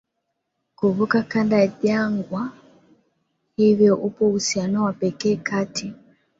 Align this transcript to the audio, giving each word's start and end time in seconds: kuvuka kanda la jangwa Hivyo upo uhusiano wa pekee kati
kuvuka 0.75 1.21
kanda 1.23 1.57
la 1.57 1.67
jangwa 1.83 2.51
Hivyo 3.55 3.95
upo 3.95 4.29
uhusiano 4.29 4.83
wa 4.83 4.93
pekee 4.93 5.35
kati 5.35 5.93